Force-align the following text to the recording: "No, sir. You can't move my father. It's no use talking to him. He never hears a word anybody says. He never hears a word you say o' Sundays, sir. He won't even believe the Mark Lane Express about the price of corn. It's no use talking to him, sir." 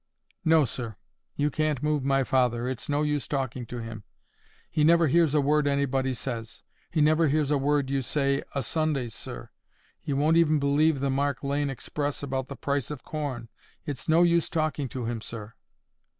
"No, 0.43 0.65
sir. 0.65 0.95
You 1.35 1.51
can't 1.51 1.83
move 1.83 2.03
my 2.03 2.23
father. 2.23 2.67
It's 2.67 2.89
no 2.89 3.03
use 3.03 3.27
talking 3.27 3.67
to 3.67 3.77
him. 3.83 4.03
He 4.71 4.83
never 4.83 5.05
hears 5.05 5.35
a 5.35 5.41
word 5.41 5.67
anybody 5.67 6.15
says. 6.15 6.63
He 6.89 7.01
never 7.01 7.27
hears 7.27 7.51
a 7.51 7.57
word 7.59 7.91
you 7.91 8.01
say 8.01 8.41
o' 8.55 8.61
Sundays, 8.61 9.13
sir. 9.13 9.51
He 9.99 10.11
won't 10.11 10.37
even 10.37 10.57
believe 10.57 11.01
the 11.01 11.11
Mark 11.11 11.43
Lane 11.43 11.69
Express 11.69 12.23
about 12.23 12.47
the 12.47 12.55
price 12.55 12.89
of 12.89 13.03
corn. 13.03 13.49
It's 13.85 14.09
no 14.09 14.23
use 14.23 14.49
talking 14.49 14.89
to 14.89 15.05
him, 15.05 15.21
sir." 15.21 15.53